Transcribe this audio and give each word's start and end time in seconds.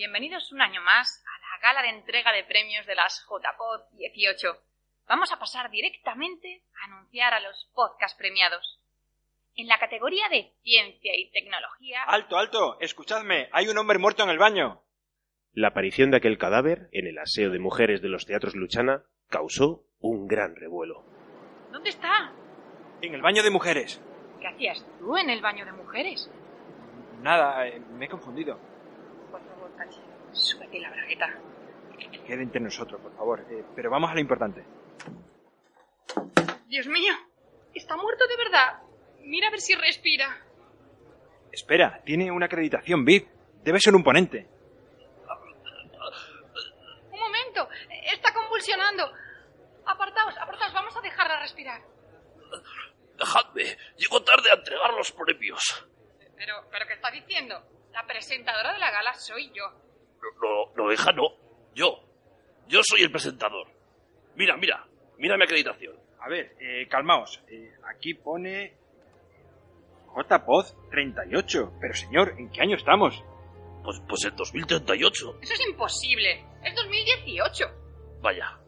Bienvenidos 0.00 0.50
un 0.50 0.62
año 0.62 0.80
más 0.80 1.22
a 1.26 1.40
la 1.42 1.60
gala 1.60 1.82
de 1.82 1.98
entrega 1.98 2.32
de 2.32 2.42
premios 2.44 2.86
de 2.86 2.94
las 2.94 3.22
JPod 3.28 3.82
18. 3.98 4.48
Vamos 5.06 5.30
a 5.30 5.38
pasar 5.38 5.70
directamente 5.70 6.62
a 6.80 6.86
anunciar 6.86 7.34
a 7.34 7.40
los 7.40 7.68
podcast 7.74 8.16
premiados. 8.16 8.80
En 9.56 9.68
la 9.68 9.78
categoría 9.78 10.30
de 10.30 10.54
ciencia 10.62 11.12
y 11.14 11.30
tecnología. 11.32 12.02
Alto, 12.04 12.38
alto, 12.38 12.80
escuchadme, 12.80 13.50
hay 13.52 13.68
un 13.68 13.76
hombre 13.76 13.98
muerto 13.98 14.22
en 14.22 14.30
el 14.30 14.38
baño. 14.38 14.80
La 15.52 15.68
aparición 15.68 16.10
de 16.10 16.16
aquel 16.16 16.38
cadáver 16.38 16.88
en 16.92 17.06
el 17.06 17.18
aseo 17.18 17.50
de 17.50 17.58
mujeres 17.58 18.00
de 18.00 18.08
los 18.08 18.24
teatros 18.24 18.54
Luchana 18.54 19.02
causó 19.28 19.84
un 19.98 20.28
gran 20.28 20.56
revuelo. 20.56 21.04
¿Dónde 21.72 21.90
está? 21.90 22.32
En 23.02 23.12
el 23.12 23.20
baño 23.20 23.42
de 23.42 23.50
mujeres. 23.50 24.00
¿Qué 24.40 24.48
hacías 24.48 24.82
tú 24.98 25.18
en 25.18 25.28
el 25.28 25.42
baño 25.42 25.66
de 25.66 25.72
mujeres? 25.72 26.30
Nada, 27.20 27.68
eh, 27.68 27.78
me 27.80 28.06
he 28.06 28.08
confundido. 28.08 28.58
Por 29.30 29.40
favor, 29.44 29.76
Cachi, 29.76 30.00
súbete 30.32 30.80
la 30.80 30.90
bragueta. 30.90 31.28
Quede 32.26 32.42
entre 32.42 32.60
nosotros, 32.60 33.00
por 33.00 33.14
favor. 33.16 33.44
Eh, 33.50 33.64
pero 33.74 33.90
vamos 33.90 34.10
a 34.10 34.14
lo 34.14 34.20
importante. 34.20 34.64
Dios 36.66 36.86
mío, 36.86 37.12
está 37.74 37.96
muerto 37.96 38.26
de 38.26 38.36
verdad. 38.36 38.82
Mira 39.20 39.48
a 39.48 39.50
ver 39.50 39.60
si 39.60 39.74
respira. 39.74 40.38
Espera, 41.52 42.00
tiene 42.04 42.30
una 42.30 42.46
acreditación 42.46 43.04
VIP. 43.04 43.28
Debe 43.62 43.80
ser 43.80 43.94
un 43.94 44.02
ponente. 44.02 44.48
Un 47.12 47.18
momento, 47.20 47.68
está 48.12 48.32
convulsionando. 48.32 49.10
Apartaos, 49.86 50.36
apartaos, 50.38 50.72
vamos 50.72 50.96
a 50.96 51.00
dejarla 51.00 51.40
respirar. 51.40 51.82
Dejadme, 53.18 53.76
llego 53.96 54.22
tarde 54.22 54.50
a 54.50 54.54
entregar 54.54 54.94
los 54.94 55.12
premios. 55.12 55.86
Pero, 56.36 56.54
pero 56.70 56.86
¿qué 56.86 56.94
está 56.94 57.10
diciendo? 57.10 57.62
La 57.92 58.06
presentadora 58.06 58.72
de 58.72 58.78
la 58.78 58.90
gala 58.90 59.14
soy 59.14 59.50
yo. 59.54 59.64
No, 60.42 60.72
no, 60.76 60.84
no, 60.84 60.92
hija, 60.92 61.12
no. 61.12 61.28
Yo. 61.74 62.00
Yo 62.68 62.80
soy 62.82 63.02
el 63.02 63.10
presentador. 63.10 63.68
Mira, 64.36 64.56
mira, 64.56 64.86
mira 65.18 65.36
mi 65.36 65.44
acreditación. 65.44 65.96
A 66.20 66.28
ver, 66.28 66.56
eh, 66.60 66.86
calmaos. 66.88 67.42
Eh, 67.48 67.72
aquí 67.92 68.14
pone 68.14 68.74
JPOZ 70.14 70.76
38. 70.90 71.72
Pero 71.80 71.94
señor, 71.94 72.34
¿en 72.38 72.50
qué 72.50 72.62
año 72.62 72.76
estamos? 72.76 73.24
Pues, 73.82 74.00
pues 74.08 74.24
en 74.24 74.36
2038. 74.36 75.38
Eso 75.42 75.54
es 75.54 75.66
imposible. 75.68 76.44
Es 76.62 76.74
2018. 76.74 77.64
Vaya, 78.20 78.58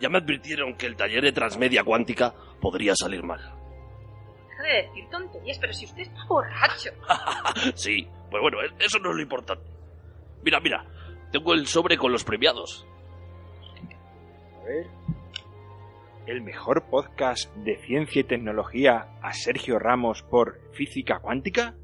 ya 0.00 0.08
me 0.08 0.18
advirtieron 0.18 0.76
que 0.76 0.86
el 0.86 0.96
taller 0.96 1.22
de 1.22 1.32
transmedia 1.32 1.84
cuántica 1.84 2.34
podría 2.60 2.94
salir 2.96 3.22
mal. 3.22 3.40
Deja 4.48 4.62
de 4.62 4.82
decir 4.82 5.08
tonterías, 5.10 5.58
pero 5.58 5.72
si 5.72 5.84
usted 5.84 6.02
está 6.02 6.24
borracho. 6.26 6.90
sí, 7.74 8.08
pues 8.40 8.42
bueno, 8.42 8.60
e- 8.62 8.84
eso 8.84 8.98
no 8.98 9.10
es 9.10 9.16
lo 9.16 9.22
importante. 9.22 9.64
Mira, 10.42 10.58
mira, 10.60 10.84
tengo 11.30 11.52
el 11.54 11.66
sobre 11.68 11.96
con 11.96 12.10
los 12.10 12.24
premiados. 12.24 12.84
A 14.60 14.64
ver. 14.64 14.86
El 16.26 16.42
mejor 16.42 16.84
podcast 16.90 17.54
de 17.56 17.76
ciencia 17.76 18.20
y 18.20 18.24
tecnología 18.24 19.06
a 19.22 19.32
Sergio 19.34 19.78
Ramos 19.78 20.22
por 20.22 20.58
física 20.72 21.20
cuántica. 21.20 21.74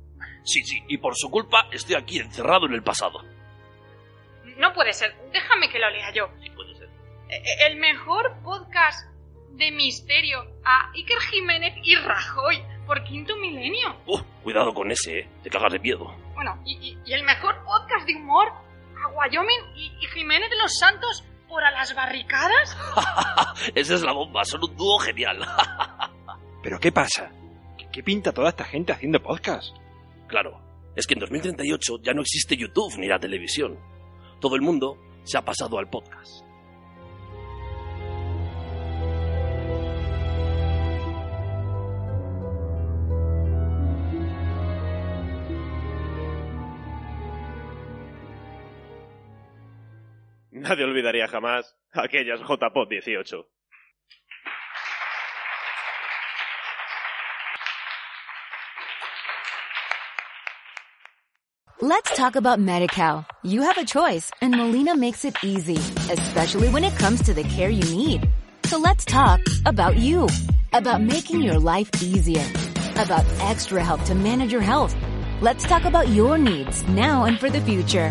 Sí, 0.42 0.62
sí, 0.64 0.82
y 0.88 0.98
por 0.98 1.14
su 1.16 1.30
culpa 1.30 1.68
estoy 1.70 1.94
aquí 1.94 2.18
encerrado 2.18 2.66
en 2.66 2.72
el 2.72 2.82
pasado. 2.82 3.20
No 4.56 4.72
puede 4.72 4.92
ser. 4.92 5.14
Déjame 5.32 5.68
que 5.68 5.78
lo 5.78 5.88
lea 5.90 6.12
yo. 6.12 6.28
Sí, 6.42 6.50
puede 6.50 6.74
ser. 6.74 6.88
Eh, 7.28 7.42
El 7.68 7.76
mejor 7.76 8.32
podcast 8.42 9.08
de 9.52 9.70
misterio 9.70 10.40
a 10.64 10.90
Iker 10.94 11.18
Jiménez 11.30 11.74
y 11.82 11.94
Rajoy 11.96 12.62
por 12.86 13.04
quinto 13.04 13.36
milenio. 13.36 13.94
Uh, 14.06 14.18
cuidado 14.42 14.72
con 14.74 14.90
ese, 14.90 15.20
eh. 15.20 15.28
Te 15.42 15.50
cagas 15.50 15.72
de 15.74 15.78
miedo. 15.78 16.12
Bueno, 16.42 16.58
y, 16.64 16.72
y- 16.72 16.98
y 17.04 17.12
el 17.12 17.22
mejor 17.24 17.54
podcast 17.66 18.06
de 18.06 18.16
humor 18.16 18.48
a 18.48 19.08
Wyoming 19.08 19.76
y, 19.76 19.92
y 20.00 20.06
Jiménez 20.06 20.48
de 20.48 20.56
los 20.56 20.72
Santos 20.78 21.22
por 21.46 21.62
a 21.62 21.70
las 21.70 21.94
barricadas. 21.94 22.78
Esa 23.74 23.94
es 23.94 24.00
la 24.00 24.12
bomba, 24.12 24.42
son 24.46 24.64
un 24.64 24.74
dúo 24.74 24.98
genial. 25.00 25.46
¿Pero 26.62 26.80
qué 26.80 26.92
pasa? 26.92 27.30
¿Qué, 27.76 27.90
qué 27.92 28.02
pinta 28.02 28.32
toda 28.32 28.48
esta 28.48 28.64
gente 28.64 28.90
haciendo 28.94 29.22
podcast? 29.22 29.76
claro, 30.28 30.62
es 30.96 31.06
que 31.06 31.12
en 31.12 31.20
2038 31.20 31.98
ya 32.02 32.14
no 32.14 32.22
existe 32.22 32.56
YouTube 32.56 32.96
ni 32.96 33.06
la 33.06 33.18
televisión. 33.18 33.78
Todo 34.40 34.54
el 34.56 34.62
mundo 34.62 34.96
se 35.24 35.36
ha 35.36 35.44
pasado 35.44 35.78
al 35.78 35.90
podcast. 35.90 36.42
Nadie 50.52 50.84
olvidaría 50.84 51.28
jamás 51.28 51.76
aquellas 51.92 52.40
JPOT 52.40 52.88
18. 52.88 53.46
Let's 61.82 62.14
talk 62.16 62.36
about 62.36 62.58
MediCal. 62.58 63.24
You 63.42 63.62
have 63.62 63.78
a 63.78 63.84
choice 63.84 64.30
and 64.42 64.54
Molina 64.56 64.96
makes 64.96 65.24
it 65.24 65.36
easy, 65.42 65.78
especially 66.12 66.68
when 66.68 66.84
it 66.84 66.94
comes 66.96 67.22
to 67.22 67.32
the 67.32 67.44
care 67.44 67.70
you 67.70 67.84
need. 67.96 68.28
So 68.64 68.78
let's 68.78 69.04
talk 69.04 69.40
about 69.66 69.96
you, 69.96 70.28
about 70.72 71.00
making 71.00 71.42
your 71.42 71.58
life 71.58 71.90
easier, 72.02 72.44
about 72.96 73.24
extra 73.40 73.82
help 73.84 74.02
to 74.04 74.14
manage 74.14 74.52
your 74.52 74.60
health. 74.60 74.94
Let's 75.40 75.64
talk 75.64 75.84
about 75.84 76.08
your 76.08 76.36
needs 76.38 76.86
now 76.88 77.24
and 77.24 77.38
for 77.38 77.48
the 77.48 77.60
future. 77.62 78.10